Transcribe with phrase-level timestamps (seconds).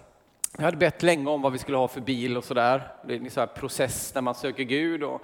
[0.58, 2.88] Jag hade bett länge om vad vi skulle ha för bil och sådär.
[3.08, 5.04] Det är en sån här process när man söker Gud.
[5.04, 5.22] Och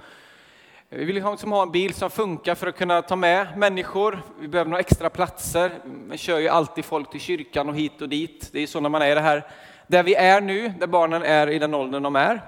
[0.89, 4.21] vi vill liksom ha en bil som funkar för att kunna ta med människor.
[4.39, 5.71] Vi behöver några extra platser.
[6.07, 8.49] Man kör ju alltid folk till kyrkan och hit och dit.
[8.51, 9.47] Det är så när man är det här,
[9.87, 12.41] där vi är nu, där barnen är i den åldern de är.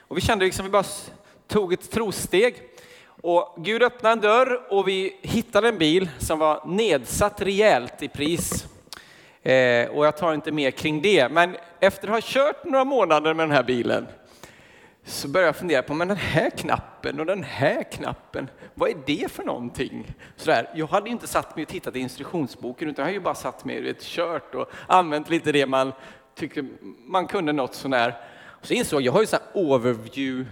[0.00, 0.84] Och vi kände liksom, vi bara
[1.48, 2.54] tog ett trosteg.
[3.06, 8.08] Och Gud öppnade en dörr och vi hittade en bil som var nedsatt rejält i
[8.08, 8.66] pris.
[9.42, 13.34] Eh, och jag tar inte mer kring det, men efter att ha kört några månader
[13.34, 14.06] med den här bilen
[15.04, 18.96] så började jag fundera på, men den här knappen och den här knappen, vad är
[19.06, 20.14] det för någonting?
[20.36, 23.34] Sådär, jag hade inte satt mig och tittat i instruktionsboken, utan jag har ju bara
[23.34, 25.92] satt mig och kört och använt lite det man
[26.34, 26.64] tyckte
[27.06, 28.14] man kunde något sånär.
[28.62, 30.50] Så insåg jag, jag har ju så overview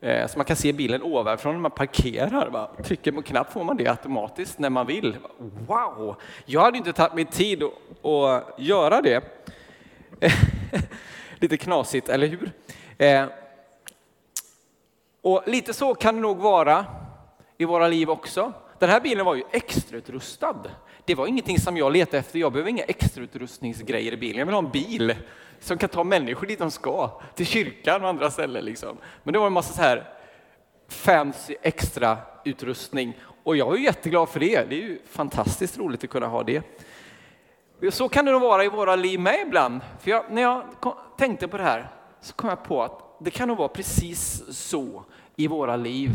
[0.00, 2.50] eh, så man kan se bilen ovanifrån när man parkerar.
[2.50, 2.70] Va?
[2.84, 5.16] Trycker på knapp får man det automatiskt när man vill.
[5.66, 6.16] Wow!
[6.44, 7.62] Jag hade inte tagit mig tid
[8.02, 9.24] att göra det.
[11.38, 12.52] lite knasigt, eller hur?
[12.98, 13.24] Eh,
[15.28, 16.86] och lite så kan det nog vara
[17.58, 18.52] i våra liv också.
[18.78, 20.56] Den här bilen var ju extrautrustad.
[21.04, 22.38] Det var ingenting som jag letade efter.
[22.38, 24.38] Jag behöver inga extrautrustningsgrejer i bilen.
[24.38, 25.14] Jag vill ha en bil
[25.60, 28.64] som kan ta människor dit de ska, till kyrkan och andra ställen.
[28.64, 28.96] Liksom.
[29.22, 30.04] Men det var en massa så här
[30.88, 34.70] fancy extra utrustning och jag är jätteglad för det.
[34.70, 36.62] Det är ju fantastiskt roligt att kunna ha det.
[37.90, 39.80] Så kan det nog vara i våra liv med ibland.
[40.00, 40.64] För jag, när jag
[41.18, 41.90] tänkte på det här
[42.20, 45.04] så kom jag på att det kan nog vara precis så
[45.36, 46.10] i våra liv.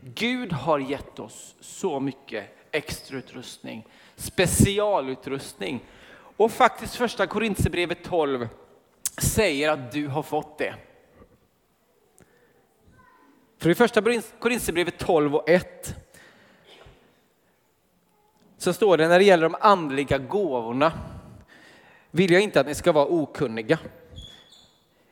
[0.00, 5.84] Gud har gett oss så mycket extrautrustning, specialutrustning.
[6.36, 8.48] Och faktiskt första Korintierbrevet 12
[9.18, 10.74] säger att du har fått det.
[13.58, 14.02] För i första
[14.38, 15.94] Korintierbrevet 12 och 1
[18.58, 20.92] så står det när det gäller de andliga gåvorna
[22.10, 23.78] vill jag inte att ni ska vara okunniga.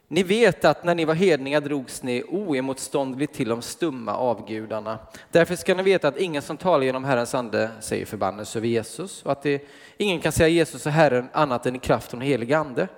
[0.09, 4.99] Ni vet att när ni var hedningar drogs ni oemotståndligt till de stumma avgudarna.
[5.31, 9.23] Därför ska ni veta att ingen som talar genom Herrens ande säger förbannelse över Jesus
[9.23, 12.29] och att det, ingen kan säga Jesus och Herren annat än i kraft av den
[12.29, 12.89] helige ande.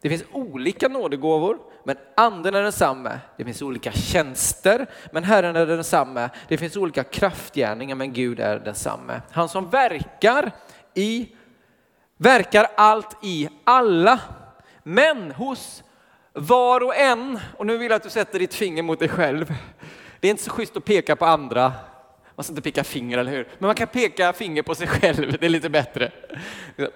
[0.00, 3.18] Det finns olika nådegåvor, men anden är densamme.
[3.36, 6.30] Det finns olika tjänster, men Herren är densamme.
[6.48, 9.20] Det finns olika kraftgärningar, men Gud är densamme.
[9.30, 10.52] Han som verkar
[10.94, 11.28] i,
[12.16, 14.20] verkar allt i alla,
[14.82, 15.82] men hos
[16.32, 17.40] var och en.
[17.56, 19.54] Och nu vill jag att du sätter ditt finger mot dig själv.
[20.20, 21.72] Det är inte så schysst att peka på andra,
[22.34, 23.48] man ska inte peka finger, eller hur?
[23.58, 26.12] Men man kan peka finger på sig själv, det är lite bättre.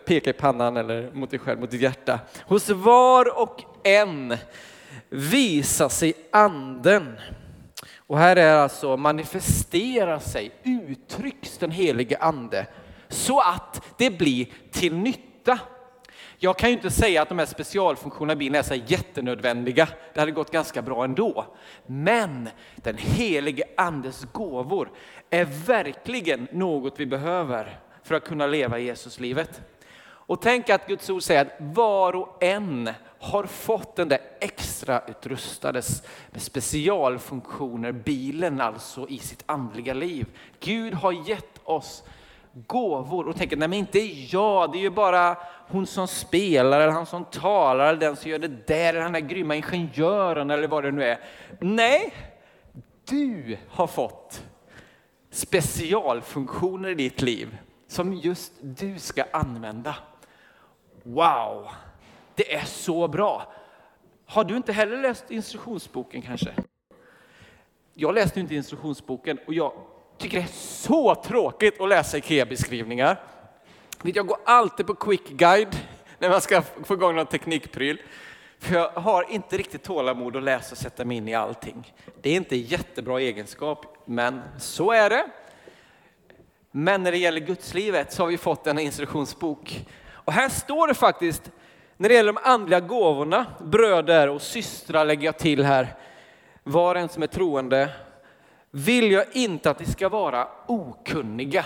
[0.04, 2.20] Peka i pannan eller mot dig själv, mot ditt hjärta.
[2.46, 4.36] Hos var och en
[5.08, 7.16] visar sig anden.
[7.96, 12.66] Och här är alltså manifestera sig, uttrycks den helige ande
[13.08, 15.58] så att det blir till nytta.
[16.38, 19.88] Jag kan ju inte säga att de här specialfunktionerna i bilen är så jättenödvändiga.
[20.14, 21.46] Det hade gått ganska bra ändå.
[21.86, 24.90] Men den helige andes gåvor
[25.30, 29.60] är verkligen något vi behöver för att kunna leva Jesuslivet.
[30.26, 35.02] Och tänk att Guds ord säger att var och en har fått den där extra
[35.08, 40.26] utrustades med specialfunktioner, bilen alltså i sitt andliga liv.
[40.60, 42.04] Gud har gett oss
[42.66, 43.98] gåvor och tänker, nej men inte
[44.32, 45.36] jag, det är ju bara
[45.68, 49.12] hon som spelar eller han som talar eller den som gör det där, eller den
[49.12, 51.18] där grymma ingenjören eller vad det nu är.
[51.60, 52.14] Nej,
[53.04, 54.44] du har fått
[55.30, 57.58] specialfunktioner i ditt liv
[57.88, 59.94] som just du ska använda.
[61.02, 61.68] Wow,
[62.34, 63.52] det är så bra.
[64.26, 66.52] Har du inte heller läst instruktionsboken kanske?
[67.94, 69.72] Jag läste inte instruktionsboken och jag
[70.18, 73.20] tycker det är så tråkigt att läsa IKEA-beskrivningar.
[74.02, 75.76] Jag går alltid på quick guide
[76.18, 77.98] när man ska få igång någon teknikpryl.
[78.58, 81.94] För jag har inte riktigt tålamod att läsa och sätta mig in i allting.
[82.22, 85.26] Det är inte jättebra egenskap, men så är det.
[86.70, 89.86] Men när det gäller gudslivet så har vi fått en instruktionsbok.
[90.10, 91.50] Och här står det faktiskt,
[91.96, 95.94] när det gäller de andliga gåvorna, bröder och systrar lägger jag till här,
[96.62, 97.92] var en som är troende,
[98.76, 101.64] vill jag inte att ni ska vara okunniga.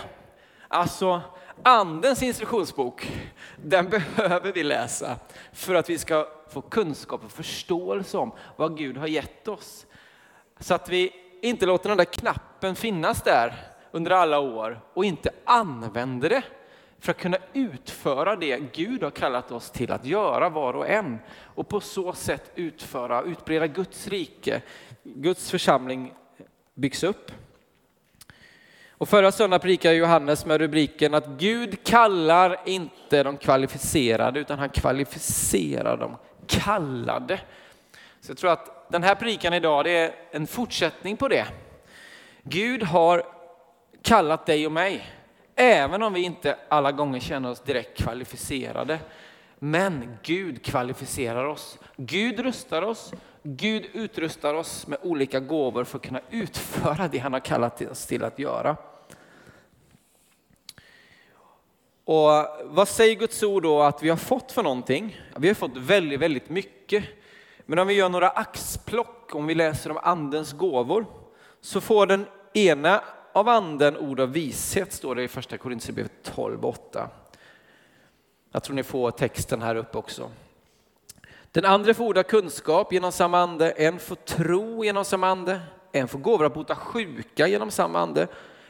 [0.69, 1.21] Alltså,
[1.63, 3.13] andens instruktionsbok,
[3.57, 5.17] den behöver vi läsa
[5.53, 9.87] för att vi ska få kunskap och förståelse om vad Gud har gett oss.
[10.59, 11.13] Så att vi
[11.43, 13.55] inte låter den där knappen finnas där
[13.91, 16.43] under alla år och inte använder det
[16.99, 21.19] för att kunna utföra det Gud har kallat oss till att göra var och en
[21.55, 24.63] och på så sätt utföra, utbreda Guds rike.
[25.03, 26.15] Guds församling
[26.81, 27.33] byggs upp.
[28.91, 34.69] Och förra söndagen predikade Johannes med rubriken att Gud kallar inte de kvalificerade utan han
[34.69, 36.17] kvalificerar de
[36.47, 37.41] kallade.
[38.21, 41.47] Så jag tror att den här predikan idag det är en fortsättning på det.
[42.43, 43.23] Gud har
[44.03, 45.07] kallat dig och mig,
[45.55, 48.99] även om vi inte alla gånger känner oss direkt kvalificerade.
[49.59, 51.79] Men Gud kvalificerar oss.
[51.97, 53.13] Gud rustar oss.
[53.43, 58.07] Gud utrustar oss med olika gåvor för att kunna utföra det han har kallat oss
[58.07, 58.77] till att göra.
[62.05, 62.31] Och
[62.65, 65.21] vad säger Guds ord då att vi har fått för någonting?
[65.37, 67.05] Vi har fått väldigt, väldigt mycket.
[67.67, 71.07] Men om vi gör några axplock, om vi läser om andens gåvor,
[71.61, 73.03] så får den ena
[73.33, 77.09] av anden ord av vishet, står det i första Korintierbrevet 12.8.
[78.53, 80.31] Jag tror ni får texten här uppe också.
[81.53, 85.61] Den andra får kunskap genom samma ande, en får tro genom samma ande,
[85.93, 88.27] en får gåvor att bota sjuka genom samma ande,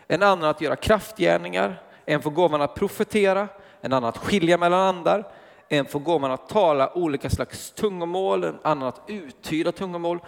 [0.09, 3.49] en annan att göra kraftgärningar, en får gåvan att profetera,
[3.81, 5.33] en annan att skilja mellan andar,
[5.69, 10.21] en får gåvan att tala olika slags tungomål, en annan att uttyda tungomål.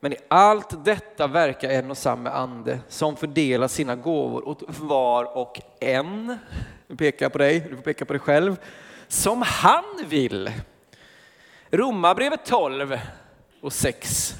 [0.00, 5.36] Men i allt detta verkar en och samma ande som fördelar sina gåvor åt var
[5.36, 6.38] och en.
[6.86, 8.56] Nu pekar jag på dig, du får peka på dig själv.
[9.08, 10.50] Som han vill.
[11.72, 12.98] Romarbrevet 12
[13.60, 14.34] och 6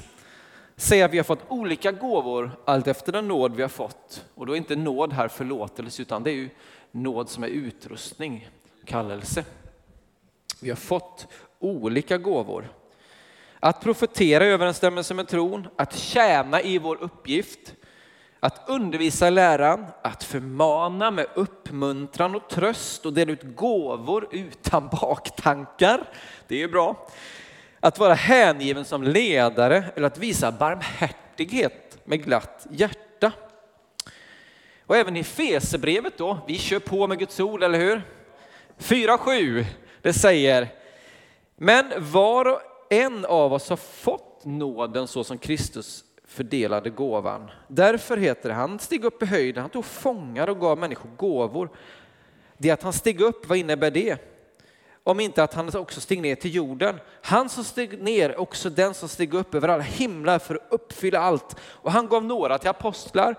[0.75, 4.25] säger att vi har fått olika gåvor allt efter den nåd vi har fått.
[4.35, 6.49] Och då är inte nåd här förlåtelse utan det är ju
[6.91, 8.49] nåd som är utrustning,
[8.85, 9.45] kallelse.
[10.61, 11.27] Vi har fått
[11.59, 12.73] olika gåvor.
[13.59, 17.75] Att profetera i överensstämmelse med tron, att tjäna i vår uppgift,
[18.43, 24.89] att undervisa i läran, att förmana med uppmuntran och tröst och dela ut gåvor utan
[25.01, 26.09] baktankar.
[26.47, 27.07] Det är bra.
[27.79, 33.31] Att vara hängiven som ledare eller att visa barmhärtighet med glatt hjärta.
[34.85, 38.01] Och även i Fesebrevet då, vi kör på med Guds ord, eller hur?
[38.77, 39.65] 4.7,
[40.01, 40.67] det säger,
[41.57, 47.51] men var och en av oss har fått nåden så som Kristus fördelade gåvan.
[47.67, 51.69] Därför heter det, han steg upp i höjden, han tog fångar och gav människor gåvor.
[52.57, 54.17] Det att han steg upp, vad innebär det?
[55.03, 56.99] Om inte att han också steg ner till jorden.
[57.21, 61.19] Han som steg ner, också den som steg upp över alla himlar för att uppfylla
[61.19, 61.55] allt.
[61.61, 63.35] Och han gav några till apostlar,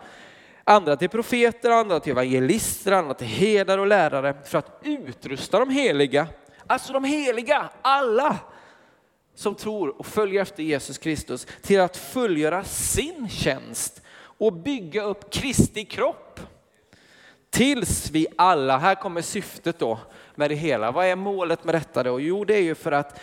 [0.65, 5.71] andra till profeter, andra till evangelister, andra till herdar och lärare för att utrusta de
[5.71, 6.27] heliga.
[6.67, 8.39] Alltså de heliga, alla
[9.35, 15.33] som tror och följer efter Jesus Kristus till att fullgöra sin tjänst och bygga upp
[15.33, 16.41] Kristi kropp.
[17.51, 19.99] Tills vi alla, här kommer syftet då
[20.35, 20.91] med det hela.
[20.91, 22.21] Vad är målet med detta då?
[22.21, 23.21] Jo, det är ju för att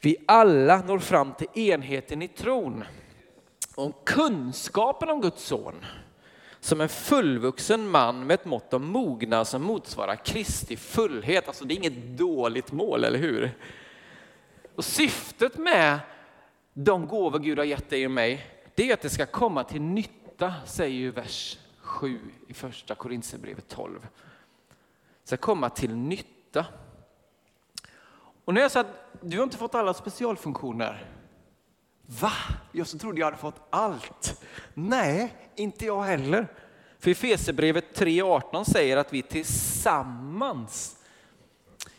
[0.00, 2.84] vi alla når fram till enheten i tron.
[3.74, 5.84] Om kunskapen om Guds son
[6.60, 11.48] som en fullvuxen man med ett mått av mognad som motsvarar Kristi fullhet.
[11.48, 13.50] Alltså det är inget dåligt mål, eller hur?
[14.74, 15.98] Och syftet med
[16.72, 19.82] de gåvor Gud har gett dig och mig, det är att det ska komma till
[19.82, 24.00] nytta, säger ju vers 7 i första Korintierbrevet 12.
[25.22, 26.66] Det ska komma till nytta.
[28.44, 31.06] Och när jag sa att du har inte fått alla specialfunktioner.
[32.20, 32.32] Va?
[32.72, 34.44] Jag så trodde jag hade fått allt.
[34.74, 36.46] Nej, inte jag heller.
[36.98, 40.96] För Efesierbrevet 3.18 säger att vi tillsammans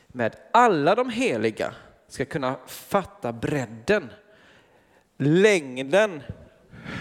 [0.07, 1.73] med alla de heliga
[2.11, 4.11] ska kunna fatta bredden,
[5.17, 6.23] längden,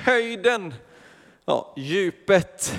[0.05, 0.75] höjden,
[1.45, 2.79] ja, djupet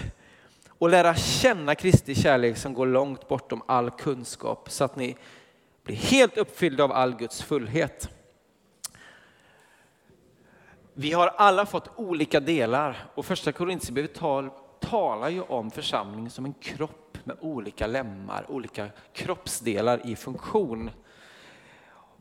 [0.69, 5.15] och lära känna Kristi kärlek som går långt bortom all kunskap så att ni
[5.83, 8.09] blir helt uppfyllda av all Guds fullhet.
[10.93, 14.13] Vi har alla fått olika delar och första Korintierbrevet
[14.79, 20.89] talar ju om församlingen som en kropp med olika lemmar, olika kroppsdelar i funktion.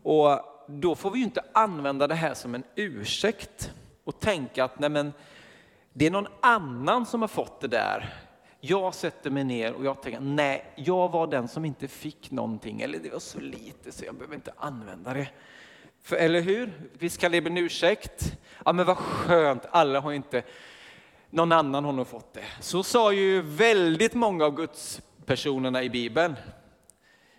[0.02, 3.72] Och då får vi ju inte använda det här som en ursäkt
[4.04, 5.12] och tänka att nej men,
[5.92, 8.14] det är någon annan som har fått det där.
[8.60, 12.80] Jag sätter mig ner och jag tänker nej, jag var den som inte fick någonting
[12.80, 15.28] eller det var så lite så jag behöver inte använda det.
[16.02, 16.72] För, eller hur?
[16.98, 18.38] Visst kan det bli en ursäkt?
[18.64, 20.42] Ja men vad skönt, alla har inte,
[21.30, 22.44] någon annan har nog fått det.
[22.60, 26.36] Så sa ju väldigt många av Guds personerna i Bibeln.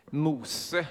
[0.09, 0.87] Mose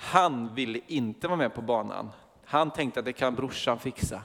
[0.00, 2.10] han ville inte vara med på banan.
[2.44, 4.22] Han tänkte att det kan brorsan fixa.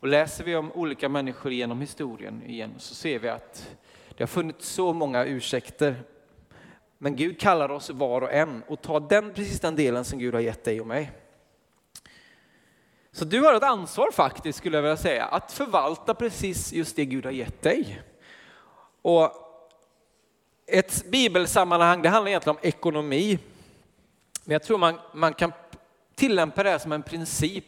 [0.00, 3.76] Och läser vi om olika människor genom historien igen så ser vi att
[4.16, 6.02] det har funnits så många ursäkter.
[6.98, 10.34] Men Gud kallar oss var och en och ta den, precis den delen som Gud
[10.34, 11.12] har gett dig och mig.
[13.12, 17.04] Så du har ett ansvar faktiskt, skulle jag vilja säga, att förvalta precis just det
[17.04, 18.02] Gud har gett dig.
[19.02, 19.30] Och
[20.66, 23.38] ett bibelsammanhang, det handlar egentligen om ekonomi.
[24.48, 25.52] Men jag tror man, man kan
[26.14, 27.64] tillämpa det här som en princip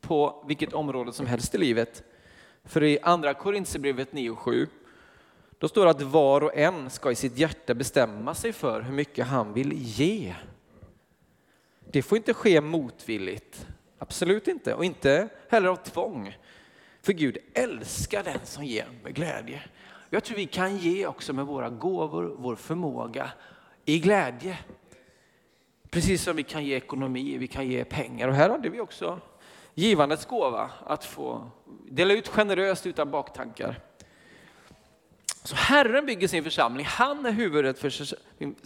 [0.00, 2.02] på vilket område som helst i livet.
[2.64, 4.66] För i andra Korintierbrevet 9 och 7,
[5.58, 8.92] då står det att var och en ska i sitt hjärta bestämma sig för hur
[8.92, 10.34] mycket han vill ge.
[11.92, 13.66] Det får inte ske motvilligt,
[13.98, 16.36] absolut inte, och inte heller av tvång.
[17.02, 19.62] För Gud älskar den som ger med glädje.
[20.10, 23.30] Jag tror vi kan ge också med våra gåvor, vår förmåga,
[23.84, 24.58] i glädje.
[25.96, 28.28] Precis som vi kan ge ekonomi, vi kan ge pengar.
[28.28, 29.20] Och här hade vi också
[29.74, 31.50] givandets gåva, att få
[31.90, 33.80] dela ut generöst utan baktankar.
[35.42, 37.90] Så Herren bygger sin församling, han är huvudet för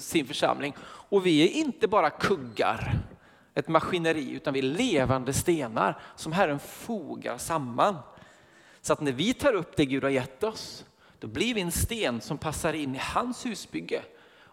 [0.00, 0.75] sin församling.
[0.82, 2.99] Och vi är inte bara kuggar,
[3.54, 7.96] ett maskineri, utan vi är levande stenar som Herren fogar samman.
[8.80, 10.84] Så att när vi tar upp det Gud har gett oss,
[11.18, 14.02] då blir vi en sten som passar in i hans husbygge.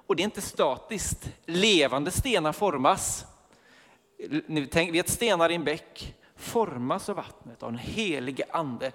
[0.07, 3.25] Och det är inte statiskt, levande stenar formas.
[4.47, 8.93] Ni vet stenar i en bäck, formas av vattnet, av den helige andes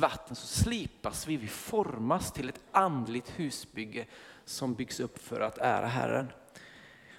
[0.00, 4.06] vatten så slipas vi, vi formas till ett andligt husbygge
[4.44, 6.32] som byggs upp för att ära Herren.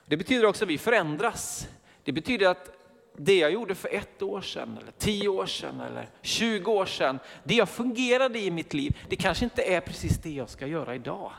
[0.06, 1.68] Det betyder också att vi förändras.
[2.04, 2.70] Det betyder att
[3.18, 7.20] det jag gjorde för ett år sedan, eller tio år sedan, eller 20 år sedan,
[7.44, 10.96] det jag fungerade i mitt liv, det kanske inte är precis det jag ska göra
[10.96, 11.32] idag.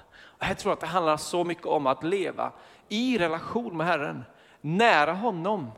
[0.48, 2.52] Jag tror att det handlar så mycket om att leva
[2.88, 4.24] i relation med Herren,
[4.60, 5.70] nära honom,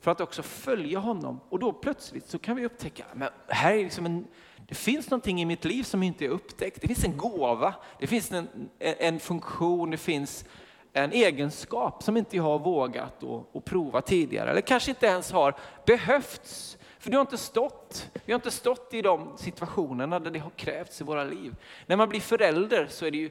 [0.00, 1.40] för att också följa honom.
[1.48, 4.26] Och då plötsligt så kan vi upptäcka, men här är liksom en,
[4.68, 6.80] det finns någonting i mitt liv som inte är upptäckt.
[6.80, 8.48] Det finns en gåva, det finns en,
[8.78, 10.44] en funktion, det finns
[10.92, 14.50] en egenskap som inte jag har vågat att prova tidigare.
[14.50, 15.54] Eller kanske inte ens har
[15.86, 16.78] behövts.
[16.98, 20.50] För du har inte stått, vi har inte stått i de situationerna där det har
[20.50, 21.56] krävts i våra liv.
[21.86, 23.30] När man blir förälder så är det ju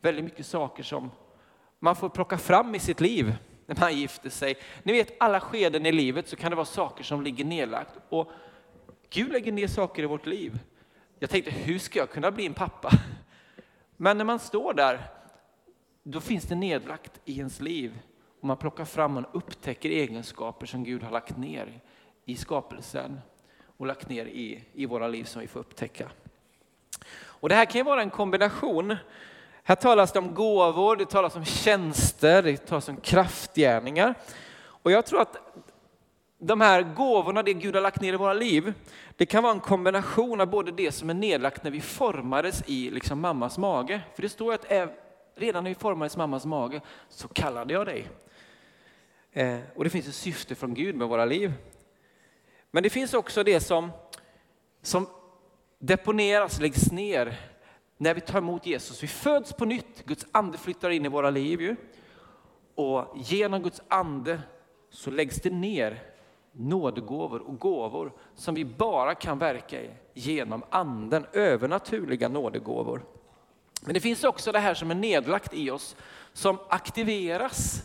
[0.00, 1.10] väldigt mycket saker som
[1.78, 3.34] man får plocka fram i sitt liv
[3.66, 4.56] när man gifter sig.
[4.82, 7.98] Ni vet alla skeden i livet så kan det vara saker som ligger nedlagt.
[8.08, 8.30] Och
[9.10, 10.58] Gud lägger ner saker i vårt liv.
[11.18, 12.90] Jag tänkte, hur ska jag kunna bli en pappa?
[13.96, 15.00] Men när man står där,
[16.02, 17.98] då finns det nedlagt i ens liv.
[18.40, 21.80] Och man plockar fram och upptäcker egenskaper som Gud har lagt ner
[22.24, 23.20] i skapelsen
[23.76, 26.10] och lagt ner i, i våra liv som vi får upptäcka.
[27.18, 28.96] Och det här kan ju vara en kombination
[29.68, 34.14] här talas det om gåvor, det talas om tjänster, det talas om kraftgärningar.
[34.60, 35.36] Och jag tror att
[36.38, 38.72] de här gåvorna, det Gud har lagt ner i våra liv,
[39.16, 42.90] det kan vara en kombination av både det som är nedlagt när vi formades i
[42.90, 44.00] liksom mammas mage.
[44.14, 44.72] För det står att
[45.36, 48.08] redan när vi formades i mammas mage så kallade jag dig.
[49.32, 51.52] Eh, och det finns ett syfte från Gud med våra liv.
[52.70, 53.90] Men det finns också det som,
[54.82, 55.06] som
[55.78, 57.36] deponeras, läggs ner
[57.98, 59.02] när vi tar emot Jesus.
[59.02, 61.60] Vi föds på nytt, Guds ande flyttar in i våra liv.
[61.60, 61.76] Ju.
[62.74, 64.40] Och genom Guds ande
[64.90, 66.02] så läggs det ner
[66.52, 73.04] nådegåvor och gåvor som vi bara kan verka i genom anden, övernaturliga nådegåvor.
[73.80, 75.96] Men det finns också det här som är nedlagt i oss
[76.32, 77.82] som aktiveras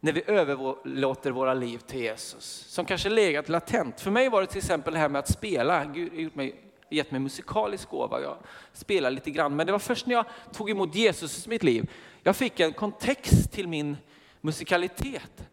[0.00, 2.44] när vi överlåter våra liv till Jesus.
[2.68, 4.00] Som kanske legat latent.
[4.00, 5.84] För mig var det till exempel det här med att spela.
[5.84, 6.54] Gud har gjort mig
[6.90, 8.20] gett mig musikalisk gåva.
[8.20, 8.36] Jag
[8.72, 11.90] spelar lite grann, men det var först när jag tog emot Jesus i mitt liv,
[12.22, 13.96] jag fick en kontext till min
[14.40, 15.48] musikalitet.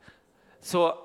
[0.59, 0.97] Så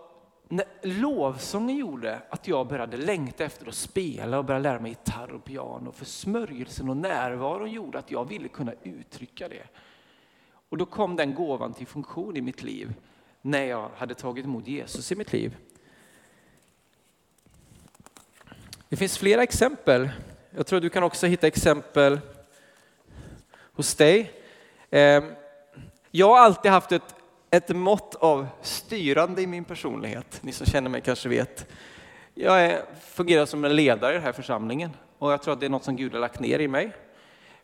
[0.48, 5.32] när lovsången gjorde att jag började längta efter att spela och började lära mig gitarr
[5.32, 9.66] och piano, för smörjelsen och närvaron gjorde att jag ville kunna uttrycka det.
[10.68, 12.94] Och då kom den gåvan till funktion i mitt liv
[13.42, 15.56] när jag hade tagit emot Jesus i mitt liv.
[18.96, 20.10] Det finns flera exempel.
[20.50, 22.20] Jag tror du kan också hitta exempel
[23.72, 24.32] hos dig.
[24.90, 25.24] Ehm,
[26.10, 27.14] jag har alltid haft ett,
[27.50, 30.38] ett mått av styrande i min personlighet.
[30.42, 31.66] Ni som känner mig kanske vet.
[32.34, 35.66] Jag är, fungerar som en ledare i den här församlingen och jag tror att det
[35.66, 36.92] är något som Gud har lagt ner i mig.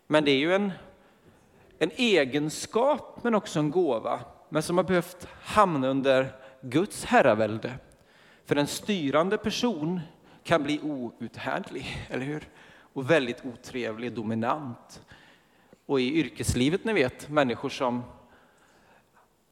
[0.06, 0.72] Men det är ju en,
[1.78, 7.72] en egenskap men också en gåva, men som har behövt hamna under Guds herravälde.
[8.46, 10.00] För en styrande person
[10.44, 12.48] kan bli outhärdlig, eller hur?
[12.92, 15.02] Och väldigt otrevlig, dominant.
[15.86, 18.02] Och i yrkeslivet, ni vet, människor som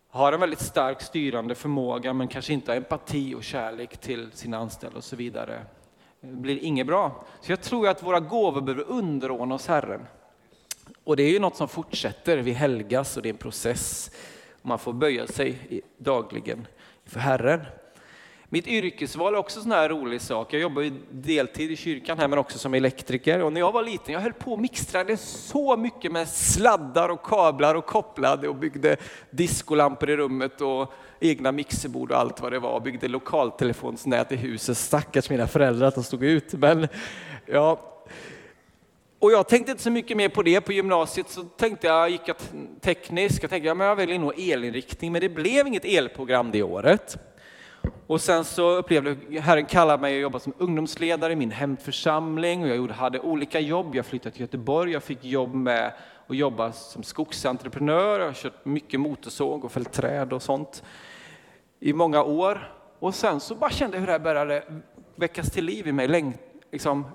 [0.08, 4.58] har en väldigt stark styrande förmåga men kanske inte har empati och kärlek till sina
[4.58, 5.62] anställda och så vidare.
[6.20, 7.24] Det blir inget bra.
[7.40, 10.06] Så jag tror att våra gåvor behöver underordna oss Herren.
[11.04, 12.38] Och det är ju något som fortsätter.
[12.38, 14.10] Vi helgas och det är en process.
[14.62, 16.66] Man får böja sig dagligen
[17.04, 17.60] för Herren.
[18.52, 20.52] Mitt yrkesval är också en sån här rolig sak.
[20.52, 23.42] Jag jobbar ju deltid i kyrkan här men också som elektriker.
[23.42, 27.22] Och när jag var liten, jag höll på och mixtrade så mycket med sladdar och
[27.22, 28.96] kablar och kopplade och byggde
[29.30, 32.80] diskolampor i rummet och egna mixerbord och allt vad det var.
[32.80, 34.76] Byggde lokaltelefonsnät i huset.
[34.76, 36.52] Stackars mina föräldrar att de stod ut.
[36.52, 36.88] Men
[37.46, 37.80] ja,
[39.18, 40.60] och jag tänkte inte så mycket mer på det.
[40.60, 42.36] På gymnasiet så tänkte jag, gick jag
[42.80, 46.62] teknisk, jag tänkte ja, men jag väljer nog elinriktning, men det blev inget elprogram det
[46.62, 47.18] året.
[48.06, 52.68] Och sen så upplevde Herren kallade mig att jobba som ungdomsledare i min hemförsamling och
[52.68, 53.94] jag hade olika jobb.
[53.94, 55.92] Jag flyttade till Göteborg, jag fick jobb med
[56.26, 60.82] att jobba som skogsentreprenör, jag har kört mycket motorsåg och fällt träd och sånt
[61.80, 62.72] i många år.
[62.98, 64.64] Och sen så bara kände jag hur det här började
[65.16, 66.38] väckas till liv i mig,
[66.72, 67.06] liksom,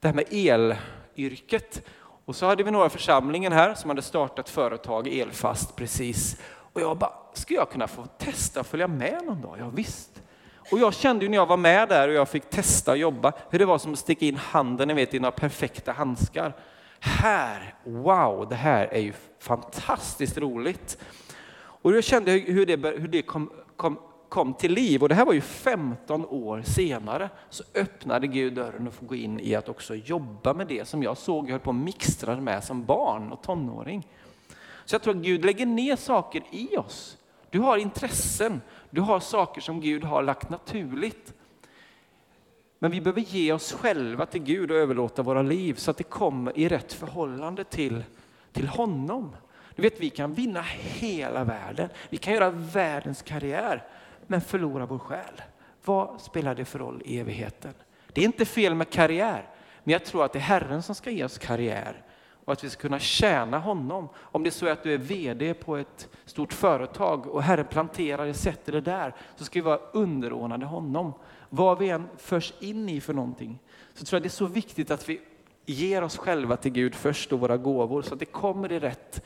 [0.00, 1.82] det här med elyrket.
[2.24, 6.40] Och så hade vi några församlingen här som hade startat företag, Elfast, precis.
[6.72, 9.56] Och jag bara, ska jag kunna få testa att följa med någon dag?
[9.58, 10.22] Ja, visst.
[10.70, 13.32] Och jag kände ju när jag var med där och jag fick testa att jobba,
[13.50, 16.56] hur det var som att sticka in handen ni vet, i några perfekta handskar.
[17.00, 20.98] Här, wow, det här är ju fantastiskt roligt.
[21.54, 23.98] Och jag kände hur det, hur det kom, kom,
[24.28, 25.02] kom till liv.
[25.02, 27.30] Och det här var ju 15 år senare.
[27.50, 31.02] Så öppnade Gud dörren och få gå in i att också jobba med det som
[31.02, 34.06] jag såg jag höll på och mixtrade med som barn och tonåring.
[34.84, 37.18] Så jag tror att Gud lägger ner saker i oss.
[37.50, 38.60] Du har intressen,
[38.90, 41.34] du har saker som Gud har lagt naturligt.
[42.78, 46.04] Men vi behöver ge oss själva till Gud och överlåta våra liv så att det
[46.04, 48.04] kommer i rätt förhållande till,
[48.52, 49.36] till honom.
[49.76, 53.84] Du vet, vi kan vinna hela världen, vi kan göra världens karriär,
[54.26, 55.42] men förlora vår själ.
[55.84, 57.74] Vad spelar det för roll i evigheten?
[58.12, 59.48] Det är inte fel med karriär,
[59.84, 62.02] men jag tror att det är Herren som ska ge oss karriär
[62.44, 64.08] och att vi ska kunna tjäna honom.
[64.16, 68.26] Om det är så att du är VD på ett stort företag och Herren planterar
[68.26, 71.12] och sätter det där, så ska vi vara underordnade honom.
[71.48, 73.58] Vad vi än förs in i för någonting,
[73.94, 75.20] så tror jag det är så viktigt att vi
[75.66, 79.22] ger oss själva till Gud först och våra gåvor, så att det kommer i rätt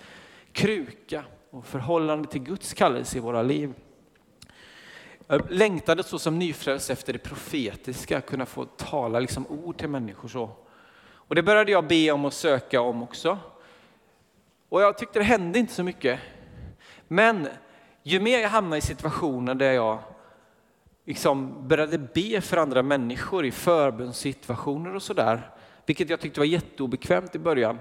[0.52, 3.74] kruka och förhållande till Guds kallelse i våra liv.
[5.26, 10.28] Jag längtade så som nyfrälst efter det profetiska, kunna få tala liksom ord till människor
[10.28, 10.50] så.
[11.28, 13.38] Och det började jag be om och söka om också.
[14.68, 16.20] Och jag tyckte det hände inte så mycket.
[17.08, 17.48] Men
[18.02, 19.98] ju mer jag hamnade i situationer där jag
[21.04, 25.50] liksom började be för andra människor i förbundssituationer och sådär,
[25.86, 27.78] vilket jag tyckte var jätteobekvämt i början.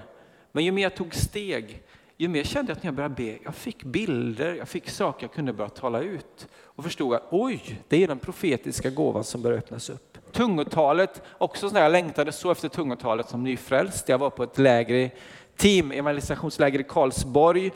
[0.51, 1.83] Men ju mer jag tog steg,
[2.17, 5.23] ju mer kände jag att när jag började be, jag fick bilder, jag fick saker
[5.23, 9.41] jag kunde börja tala ut och förstod att oj, det är den profetiska gåvan som
[9.41, 10.14] börjar öppnas upp.
[10.35, 14.09] Tungotalet, också sådär, jag längtade så efter tungotalet som nyfrälst.
[14.09, 15.11] Jag var på ett läger,
[15.57, 17.71] team, evangelisationsläger i Karlsborg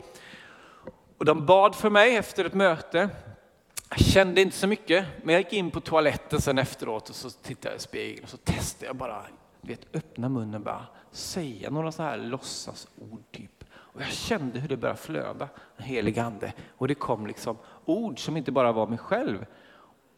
[1.18, 3.08] och de bad för mig efter ett möte.
[3.90, 7.30] Jag kände inte så mycket, men jag gick in på toaletten sen efteråt och så
[7.30, 9.22] tittade jag i spegeln och så testade jag bara,
[9.60, 13.64] vet, öppna munnen bara, säga några så här låtsasord typ.
[13.72, 16.52] Och jag kände hur det började flöda, den helige ande.
[16.76, 19.46] Och det kom liksom ord som inte bara var mig själv.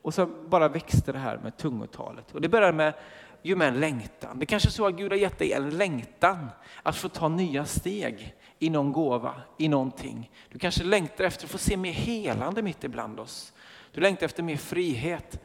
[0.03, 2.33] Och så bara växte det här med tungotalet.
[2.33, 2.95] Och det började med,
[3.43, 4.39] ju med en längtan.
[4.39, 6.49] Det kanske är så att Gud har gett dig en längtan
[6.83, 10.31] att få ta nya steg i någon gåva, i någonting.
[10.49, 13.53] Du kanske längtar efter att få se mer helande mitt ibland oss.
[13.93, 15.41] Du längtar efter mer frihet.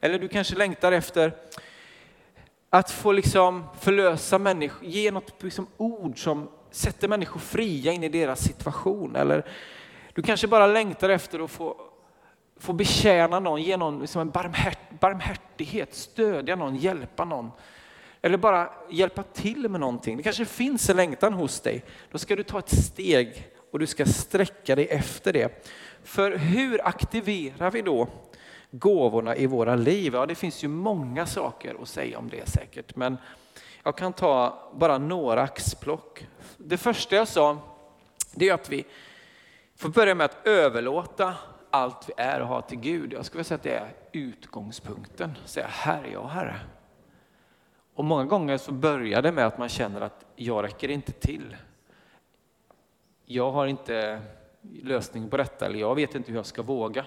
[0.00, 1.36] Eller du kanske längtar efter
[2.70, 8.08] att få liksom förlösa människor, ge något liksom ord som sätter människor fria in i
[8.08, 9.16] deras situation.
[9.16, 9.46] Eller
[10.14, 11.76] du kanske bara längtar efter att få,
[12.62, 17.50] få betjäna någon, ge någon liksom en barmhärt, barmhärtighet, stödja någon, hjälpa någon.
[18.20, 20.16] Eller bara hjälpa till med någonting.
[20.16, 21.84] Det kanske finns en längtan hos dig.
[22.10, 25.72] Då ska du ta ett steg och du ska sträcka dig efter det.
[26.04, 28.08] För hur aktiverar vi då
[28.70, 30.14] gåvorna i våra liv?
[30.14, 33.18] Ja, det finns ju många saker att säga om det säkert, men
[33.82, 36.26] jag kan ta bara några axplock.
[36.56, 37.58] Det första jag sa,
[38.34, 38.84] det är att vi
[39.76, 41.34] får börja med att överlåta
[41.72, 43.12] allt vi är och har till Gud.
[43.12, 45.38] Jag skulle säga att det är utgångspunkten.
[45.44, 46.60] Säga, här är jag Herre.
[47.94, 51.56] Och många gånger så börjar det med att man känner att jag räcker inte till.
[53.24, 54.20] Jag har inte
[54.82, 57.04] lösning på detta, eller jag vet inte hur jag ska våga.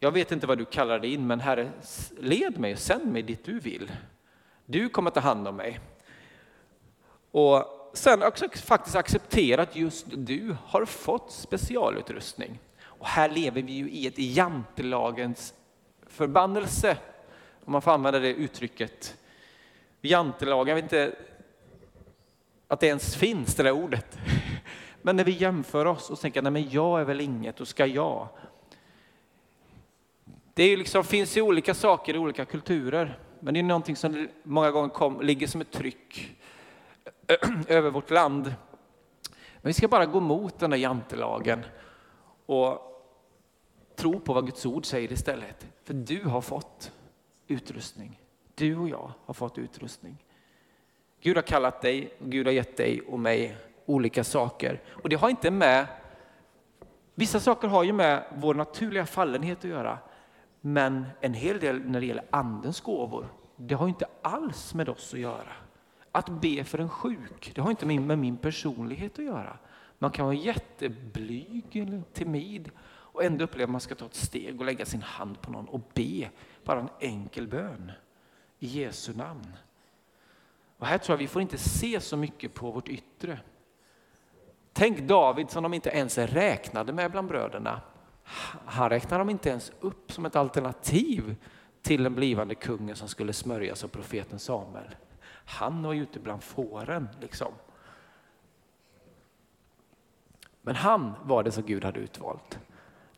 [0.00, 1.70] Jag vet inte vad du kallar det in, men Herre,
[2.18, 3.92] led mig och sänd mig dit du vill.
[4.66, 5.80] Du kommer ta hand om mig.
[7.30, 12.58] Och sen också faktiskt acceptera att just du har fått specialutrustning.
[13.04, 15.54] Och här lever vi ju i ett jantelagens
[16.06, 16.96] förbannelse,
[17.64, 19.16] om man får använda det uttrycket.
[20.00, 21.16] jantelagen, jag vet inte
[22.68, 24.18] att det ens finns det där ordet.
[25.02, 27.86] Men när vi jämför oss och tänker, nej men jag är väl inget, och ska
[27.86, 28.28] jag?
[30.54, 34.28] Det är liksom, finns ju olika saker i olika kulturer, men det är någonting som
[34.42, 36.36] många gånger kom, ligger som ett tryck
[37.68, 38.44] över vårt land.
[39.54, 41.64] Men vi ska bara gå mot den där jantelagen
[42.46, 42.90] och
[43.96, 45.66] tro på vad Guds ord säger istället.
[45.84, 46.92] För du har fått
[47.46, 48.20] utrustning.
[48.54, 50.24] Du och jag har fått utrustning.
[51.20, 54.80] Gud har kallat dig, och Gud har gett dig och mig olika saker.
[55.02, 55.86] Och det har inte med,
[57.14, 59.98] vissa saker har ju med vår naturliga fallenhet att göra.
[60.60, 63.26] Men en hel del när det gäller andens gåvor,
[63.56, 65.52] det har inte alls med oss att göra.
[66.12, 69.58] Att be för en sjuk, det har inte med min personlighet att göra.
[69.98, 72.70] Man kan vara jätteblyg eller timid
[73.14, 75.68] och ändå upplever att man ska ta ett steg och lägga sin hand på någon
[75.68, 76.30] och be
[76.64, 77.92] bara en enkel bön
[78.58, 79.56] i Jesu namn.
[80.78, 83.38] Och här tror jag vi får inte se så mycket på vårt yttre.
[84.72, 87.80] Tänk David som de inte ens räknade med bland bröderna.
[88.66, 91.36] Han räknade dem inte ens upp som ett alternativ
[91.82, 94.94] till den blivande kungen som skulle smörjas av profeten Samuel.
[95.46, 97.52] Han var ju ute bland fåren liksom.
[100.62, 102.58] Men han var det som Gud hade utvalt.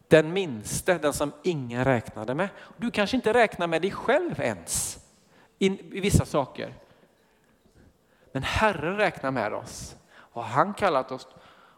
[0.09, 2.49] Den minste, den som ingen räknade med.
[2.77, 4.99] Du kanske inte räknar med dig själv ens
[5.59, 5.67] i,
[5.97, 6.75] i vissa saker.
[8.33, 9.97] Men Herren räknar med oss.
[10.17, 11.29] Och han kallat oss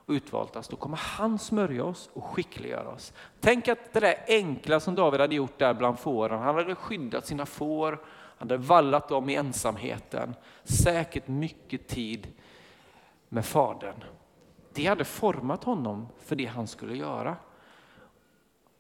[0.09, 3.12] och utvalt oss, då kommer han smörja oss och skickliggöra oss.
[3.41, 7.27] Tänk att det där enkla som David hade gjort där bland fåren, han hade skyddat
[7.27, 7.91] sina får,
[8.38, 12.29] han hade vallat dem i ensamheten, säkert mycket tid
[13.29, 14.05] med Fadern.
[14.73, 17.37] Det hade format honom för det han skulle göra.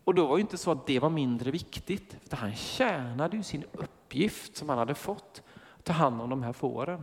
[0.08, 3.42] Och då var det inte så att det var mindre viktigt, för han tjänade ju
[3.42, 5.42] sin uppgift som han hade fått,
[5.78, 7.02] att ta hand om de här fåren.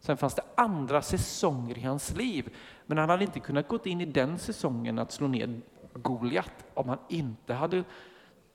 [0.00, 4.00] Sen fanns det andra säsonger i hans liv, men han hade inte kunnat gå in
[4.00, 5.60] i den säsongen att slå ner
[5.92, 7.84] Goliat om han inte hade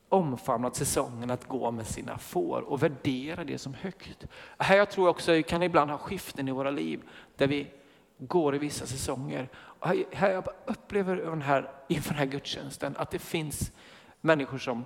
[0.10, 4.26] omfamnat säsongen att gå med sina får och värdera det som högt.
[4.58, 7.02] Här jag tror också vi kan ibland ha skiften i våra liv
[7.38, 7.68] där vi
[8.20, 9.50] går i vissa säsonger.
[10.12, 13.72] Här jag upplever den här, inför den här gudstjänsten att det finns
[14.22, 14.86] människor som är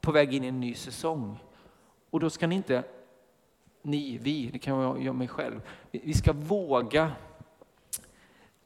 [0.00, 1.38] på väg in i en ny säsong.
[2.10, 2.84] Och då ska ni inte,
[3.82, 7.12] ni, vi, det kan vara jag mig själv, vi ska våga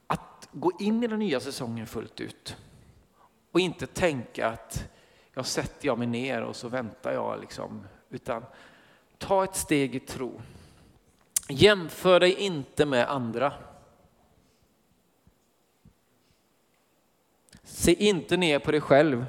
[0.07, 2.57] att gå in i den nya säsongen fullt ut.
[3.53, 4.89] Och inte tänka att
[5.35, 7.41] jag sätter jag mig ner och så väntar jag.
[7.41, 7.87] Liksom.
[8.11, 8.45] Utan
[9.19, 10.41] ta ett steg i tro.
[11.49, 13.53] Jämför dig inte med andra.
[17.79, 19.27] Se inte ner på dig själv.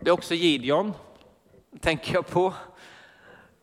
[0.00, 0.92] Det är också Gideon,
[1.80, 2.54] tänker jag på.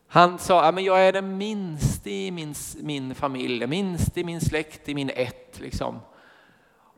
[0.08, 4.96] Han sa, jag är den minste i min, min familj, minst i min släkt, i
[4.96, 5.60] min ett.
[5.60, 6.00] Liksom.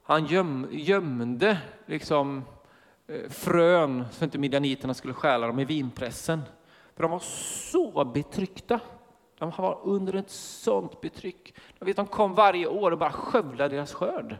[0.03, 2.45] Han göm, gömde liksom,
[3.07, 6.41] eh, frön så inte midjaniterna skulle stjäla dem i vinpressen.
[6.95, 7.19] För de var
[7.71, 8.79] så betryckta.
[9.37, 11.55] De var under ett sånt betryck.
[11.79, 14.37] De, vet, de kom varje år och bara skövlade deras skörd.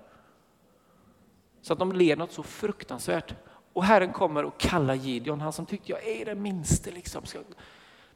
[1.67, 3.33] Så att de led något så fruktansvärt.
[3.73, 6.91] Och Herren kommer och kallar Gideon, han som tyckte jag är den minste.
[6.91, 7.25] Liksom.
[7.25, 7.39] Ska,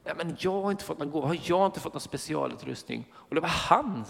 [0.03, 3.13] nej, men jag har inte fått någon gåva, jag har inte fått någon specialutrustning.
[3.13, 4.05] Och det var han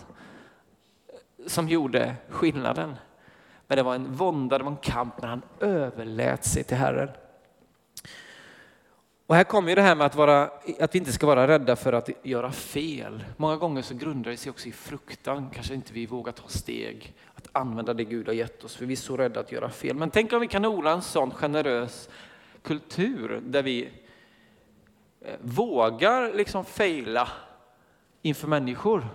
[1.47, 2.95] som gjorde skillnaden.
[3.67, 7.10] Men det var en vånda, det var en kamp, men han överlät sig till Herren.
[9.32, 11.76] Och här kommer ju det här med att, vara, att vi inte ska vara rädda
[11.76, 13.24] för att göra fel.
[13.38, 17.13] Många gånger så grundar det sig också i fruktan, kanske inte vi vågar ta steg,
[17.36, 19.96] att använda det Gud har gett oss, för vi är så rädda att göra fel.
[19.96, 22.10] Men tänk om vi kan odla en sån generös
[22.62, 23.89] kultur där vi
[25.22, 27.28] eh, vågar liksom fejla
[28.22, 29.08] inför människor.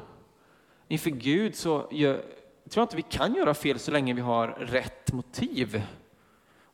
[0.88, 2.26] Inför Gud så gör, tror
[2.74, 5.82] jag inte vi kan göra fel så länge vi har rätt motiv.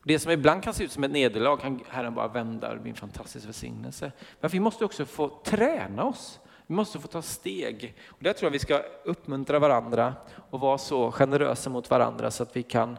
[0.03, 2.89] Det som ibland kan se ut som ett nederlag kan Herren bara vända och bli
[2.89, 4.11] en fantastisk välsignelse.
[4.39, 6.39] Men vi måste också få träna oss.
[6.67, 7.95] Vi måste få ta steg.
[8.07, 10.13] Och där tror jag vi ska uppmuntra varandra
[10.49, 12.97] och vara så generösa mot varandra så att vi kan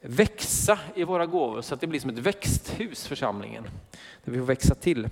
[0.00, 3.64] växa i våra gåvor så att det blir som ett växthus församlingen.
[4.24, 5.08] Där vi får växa till.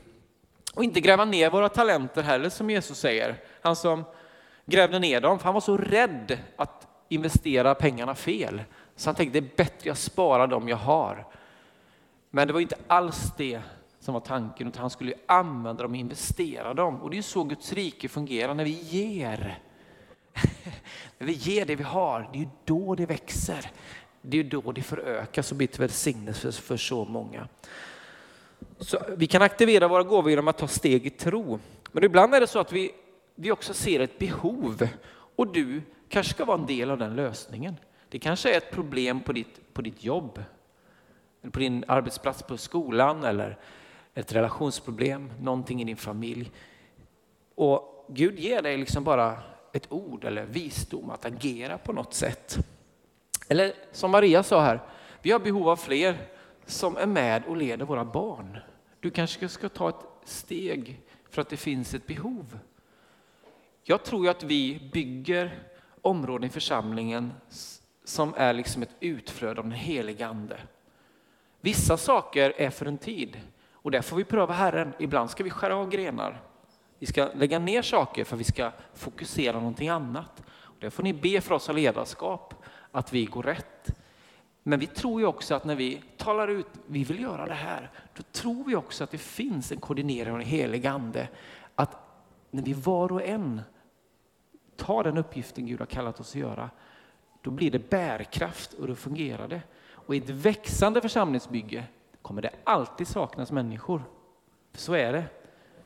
[0.74, 3.36] Och inte gräva ner våra talenter heller som Jesus säger.
[3.60, 4.04] Han som
[4.66, 8.62] grävde ner dem, för han var så rädd att investera pengarna fel.
[9.00, 11.26] Så han tänkte det är bättre jag sparar dem jag har.
[12.30, 13.60] Men det var inte alls det
[14.00, 17.02] som var tanken, utan han skulle använda dem och investera dem.
[17.02, 19.58] Och det är så Guds rike fungerar när vi ger.
[21.18, 23.70] när vi ger det vi har, det är då det växer.
[24.22, 27.48] Det är då det förökas och blir till välsignelse för så många.
[28.78, 31.58] Så vi kan aktivera våra gåvor genom att ta steg i tro.
[31.92, 32.92] Men ibland är det så att vi
[33.34, 34.88] vi också ser ett behov
[35.36, 37.76] och du kanske ska vara en del av den lösningen.
[38.10, 40.42] Det kanske är ett problem på ditt, på ditt jobb,
[41.42, 43.58] eller på din arbetsplats på skolan eller
[44.14, 46.50] ett relationsproblem, någonting i din familj.
[47.54, 49.42] Och Gud ger dig liksom bara
[49.72, 52.58] ett ord eller visdom att agera på något sätt.
[53.48, 54.80] Eller som Maria sa här,
[55.22, 56.16] vi har behov av fler
[56.66, 58.58] som är med och leder våra barn.
[59.00, 62.58] Du kanske ska ta ett steg för att det finns ett behov.
[63.82, 65.58] Jag tror att vi bygger
[66.02, 67.32] områden i församlingen
[68.04, 70.60] som är liksom ett utflöde av den heliga Ande.
[71.60, 73.40] Vissa saker är för en tid
[73.72, 74.92] och där får vi pröva Herren.
[74.98, 76.40] Ibland ska vi skära av grenar.
[76.98, 80.42] Vi ska lägga ner saker för att vi ska fokusera någonting annat.
[80.62, 82.54] Och där får ni be för oss av ledarskap
[82.92, 83.96] att vi går rätt.
[84.62, 87.90] Men vi tror ju också att när vi talar ut, vi vill göra det här,
[88.16, 91.28] då tror vi också att det finns en koordinering av den helige Ande.
[91.74, 91.96] Att
[92.50, 93.60] när vi var och en
[94.76, 96.70] tar den uppgiften Gud har kallat oss att göra,
[97.42, 99.62] då blir det bärkraft och då fungerar det.
[99.92, 101.84] Och i ett växande församlingsbygge
[102.22, 104.02] kommer det alltid saknas människor.
[104.72, 105.24] För så är det.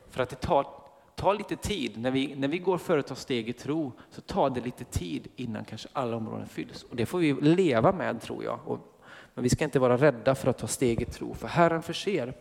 [0.09, 0.67] För att det tar,
[1.15, 1.97] tar lite tid.
[1.97, 4.83] När vi, när vi går före och tar steg i tro så tar det lite
[4.83, 6.83] tid innan kanske alla områden fylls.
[6.83, 8.59] Och det får vi leva med tror jag.
[8.65, 8.79] Och,
[9.33, 12.33] men vi ska inte vara rädda för att ta steg i tro, för Herren förser.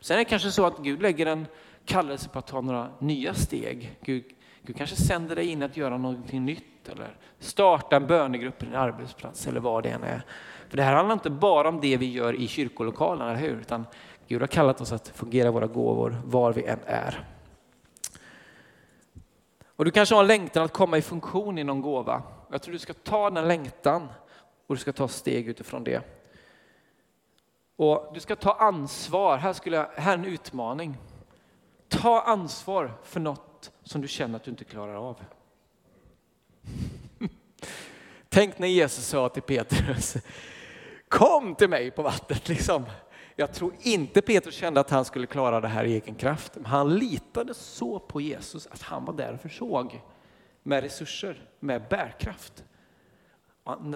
[0.00, 1.46] Sen är det kanske så att Gud lägger en
[1.84, 3.98] kallelse på att ta några nya steg.
[4.00, 4.24] Gud,
[4.68, 8.74] Gud kanske sänder dig in att göra någonting nytt eller starta en bönegrupp på din
[8.74, 10.22] arbetsplats eller vad det än är.
[10.68, 13.60] För det här handlar inte bara om det vi gör i kyrkolokalen, eller hur?
[13.60, 13.86] Utan
[14.26, 17.24] Gud har kallat oss att fungera våra gåvor var vi än är.
[19.76, 22.22] Och du kanske har en längtan att komma i funktion i någon gåva.
[22.50, 24.08] Jag tror du ska ta den längtan
[24.66, 26.02] och du ska ta steg utifrån det.
[27.76, 29.36] Och du ska ta ansvar.
[29.36, 30.96] Här, skulle jag, här är en utmaning.
[31.88, 33.47] Ta ansvar för något
[33.88, 35.16] som du känner att du inte klarar av.
[38.28, 40.16] Tänk när Jesus sa till Petrus,
[41.08, 42.48] kom till mig på vattnet.
[42.48, 42.84] Liksom.
[43.36, 46.52] Jag tror inte Petrus kände att han skulle klara det här i egen kraft.
[46.54, 50.00] Men han litade så på Jesus att han var där och försåg
[50.62, 52.64] med resurser, med bärkraft.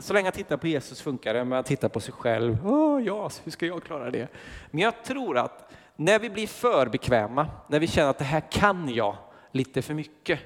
[0.00, 2.66] Så länge han tittar på Jesus funkar det, men han tittar på sig själv.
[2.66, 4.28] Oh, ja, hur ska jag klara det?
[4.70, 8.50] Men jag tror att när vi blir för bekväma, när vi känner att det här
[8.50, 9.16] kan jag
[9.52, 10.40] lite för mycket,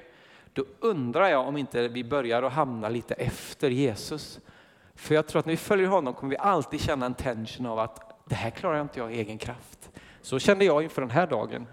[0.53, 4.39] då undrar jag om inte vi börjar att hamna lite efter Jesus.
[4.95, 7.79] För jag tror att när vi följer honom kommer vi alltid känna en tension av
[7.79, 9.89] att det här klarar jag inte jag i egen kraft.
[10.21, 11.67] Så kände jag inför den här dagen.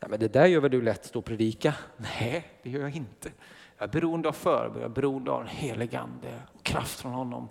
[0.00, 1.74] Nej, men det där gör väl du lätt, stå och predika?
[1.96, 3.30] Nej, det gör jag inte.
[3.78, 7.48] Jag är beroende av förbön, jag är beroende av den helig Ande, kraft från honom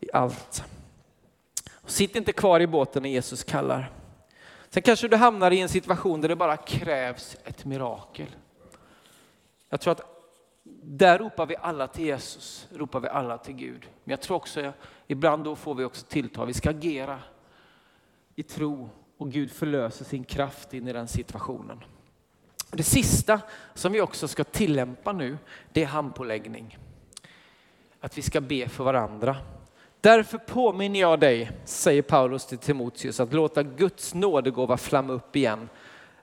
[0.00, 0.64] i allt.
[1.86, 3.90] Sitt inte kvar i båten när Jesus kallar.
[4.74, 8.36] Sen kanske du hamnar i en situation där det bara krävs ett mirakel.
[9.68, 10.00] Jag tror att
[10.82, 13.82] där ropar vi alla till Jesus, ropar vi alla till Gud.
[14.04, 14.74] Men jag tror också, att
[15.06, 17.20] ibland då får vi också tillta, vi ska agera
[18.34, 21.84] i tro och Gud förlöser sin kraft in i den situationen.
[22.70, 23.40] Det sista
[23.74, 25.38] som vi också ska tillämpa nu,
[25.72, 26.78] det är handpåläggning.
[28.00, 29.36] Att vi ska be för varandra.
[30.02, 35.68] Därför påminner jag dig, säger Paulus till Timoteus, att låta Guds nådegåva flamma upp igen.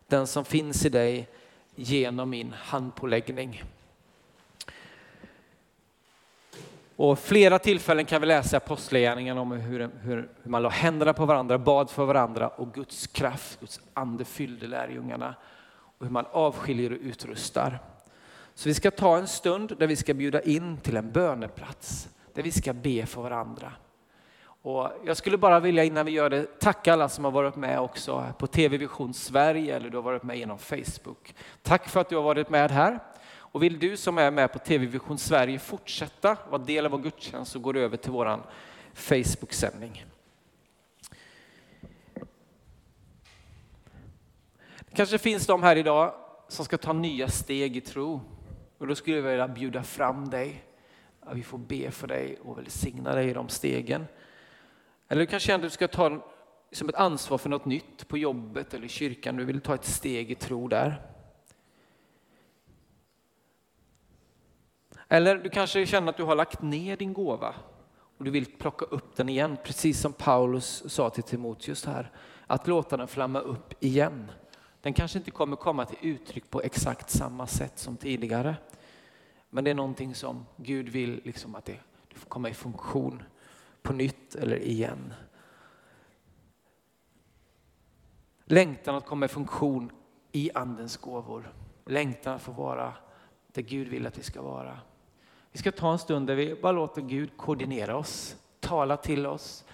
[0.08, 1.28] Den som finns i dig
[1.76, 3.64] genom min handpåläggning.
[6.96, 11.26] Och flera tillfällen kan vi läsa Apostlagärningarna om hur, hur, hur man la händerna på
[11.26, 15.36] varandra, bad för varandra och Guds kraft, Guds ande fyllde lärjungarna
[15.98, 17.80] och hur man avskiljer och utrustar.
[18.56, 22.44] Så vi ska ta en stund där vi ska bjuda in till en böneplats där
[22.44, 23.74] vi ska be för varandra.
[24.62, 27.80] Och jag skulle bara vilja innan vi gör det tacka alla som har varit med
[27.80, 31.36] också på TV Vision Sverige eller du har varit med genom Facebook.
[31.62, 33.00] Tack för att du har varit med här.
[33.52, 37.00] Och vill du som är med på TV Vision Sverige fortsätta vara del av vår
[37.00, 38.44] gudstjänst så går du över till vår
[38.94, 40.06] Facebook-sändning.
[44.80, 46.14] Det kanske finns de här idag
[46.48, 48.22] som ska ta nya steg i tro.
[48.78, 50.64] Och då skulle jag vilja bjuda fram dig.
[51.30, 54.06] Att vi får be för dig och välsigna dig i de stegen.
[55.08, 56.26] Eller du kanske känner att du ska ta
[56.72, 59.36] som ett ansvar för något nytt på jobbet eller i kyrkan.
[59.38, 61.02] Du vill ta ett steg i tro där.
[65.08, 67.56] Eller du kanske känner att du har lagt ner din gåva
[68.18, 72.12] och du vill plocka upp den igen, precis som Paulus sa till Timoteus här.
[72.48, 74.32] Att låta den flamma upp igen.
[74.82, 78.56] Den kanske inte kommer komma till uttryck på exakt samma sätt som tidigare.
[79.50, 83.24] Men det är någonting som Gud vill liksom att det, det får komma i funktion
[83.82, 85.14] på nytt eller igen.
[88.46, 89.92] Längtan att komma i funktion
[90.32, 91.54] i andens gåvor.
[91.86, 92.94] längtan att få vara
[93.48, 94.80] där Gud vill att vi ska vara.
[95.52, 99.66] Vi ska ta en stund där vi bara låter Gud koordinera oss, tala till oss,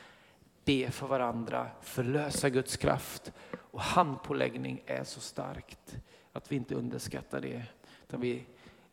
[0.66, 3.32] be för varandra, förlösa Guds kraft.
[3.58, 5.98] Och handpåläggning är så starkt
[6.32, 7.64] att vi inte underskattar det,
[8.08, 8.46] utan vi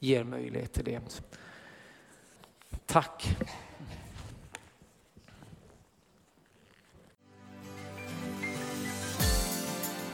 [0.02, 1.00] ger möjlighet till det.
[2.86, 3.36] Tack.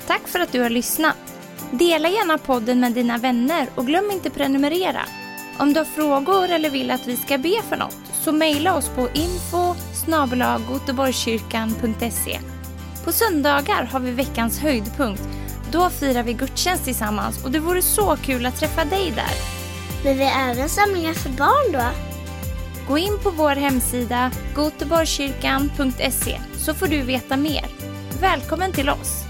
[0.07, 1.17] Tack för att du har lyssnat.
[1.73, 5.03] Dela gärna podden med dina vänner och glöm inte prenumerera.
[5.59, 8.89] Om du har frågor eller vill att vi ska be för något så mejla oss
[8.89, 9.75] på info
[13.05, 15.23] På söndagar har vi veckans höjdpunkt.
[15.73, 19.58] Då firar vi gudstjänst tillsammans och det vore så kul att träffa dig där.
[20.05, 21.91] Men vi har även samlingar för barn då?
[22.89, 27.67] Gå in på vår hemsida goteborgskyrkan.se så får du veta mer.
[28.21, 29.28] Välkommen till oss!